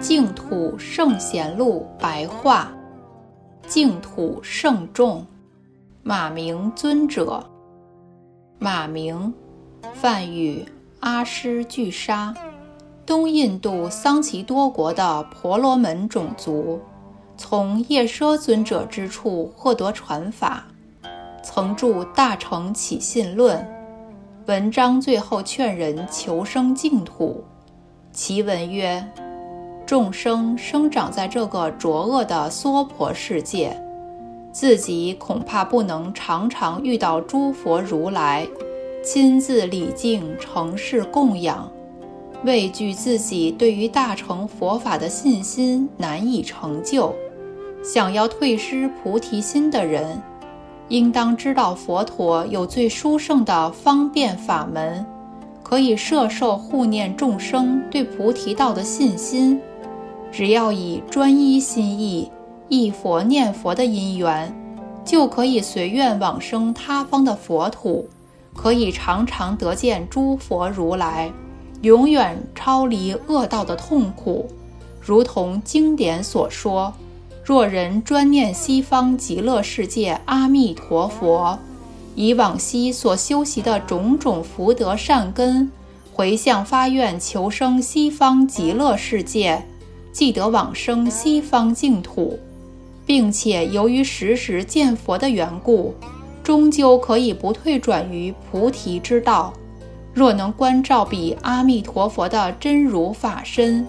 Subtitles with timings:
[0.00, 2.72] 净土圣贤录白话，
[3.66, 5.26] 净土圣众，
[6.02, 7.44] 马明尊者。
[8.58, 9.32] 马明，
[9.94, 10.64] 梵语
[11.00, 12.34] 阿诗俱沙，
[13.04, 16.80] 东印度桑奇多国的婆罗门种族，
[17.36, 20.64] 从叶奢尊者之处获得传法，
[21.42, 23.58] 曾著《大乘起信论》，
[24.46, 27.44] 文章最后劝人求生净土。
[28.12, 29.06] 其文曰：
[29.88, 33.74] 众生生长在这个浊恶的娑婆世界。
[34.52, 38.46] 自己恐怕不能常常遇到诸佛如来，
[39.02, 41.72] 亲自礼敬、承事供养，
[42.44, 47.14] 畏惧自己对于大乘佛法的信心难以成就。
[47.82, 50.20] 想要退失菩提心的人，
[50.88, 55.06] 应当知道佛陀有最殊胜的方便法门，
[55.62, 59.58] 可以摄受护念众生对菩提道的信心。
[60.30, 62.30] 只要以专一心意。
[62.70, 64.54] 忆佛念佛的因缘，
[65.02, 68.06] 就可以随愿往生他方的佛土，
[68.54, 71.32] 可以常常得见诸佛如来，
[71.80, 74.50] 永远超离恶道的痛苦。
[75.00, 76.92] 如同经典所说：
[77.42, 81.58] 若人专念西方极乐世界阿弥陀佛，
[82.14, 85.72] 以往昔所修习的种种福德善根，
[86.12, 89.64] 回向发愿求生西方极乐世界，
[90.18, 92.36] 即得往生西方净土。
[93.06, 95.94] 并且由于时时见佛的缘故，
[96.42, 99.52] 终究可以不退转于菩提之道。
[100.12, 103.86] 若能关照彼阿弥陀佛的真如法身，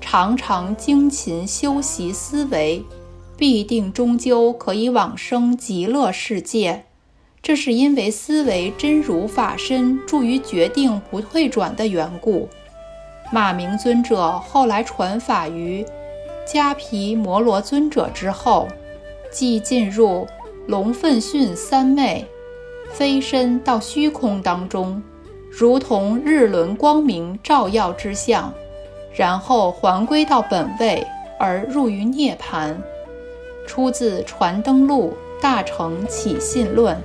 [0.00, 2.84] 常常精勤修习思维，
[3.36, 6.84] 必定终究可以往生极乐世界。
[7.40, 12.48] 这是因为思维真如法身助于决定不退转的缘故。
[13.30, 15.84] 马明尊者后来传法于。
[16.46, 18.66] 迦毗摩罗尊者之后，
[19.30, 20.26] 即进入
[20.66, 22.26] 龙奋训三昧，
[22.90, 25.02] 飞身到虚空当中，
[25.50, 28.50] 如同日轮光明照耀之相，
[29.14, 31.06] 然后还归到本位
[31.38, 32.80] 而入于涅盘。
[33.66, 35.12] 出自《传灯录·
[35.42, 36.96] 大乘起信论》。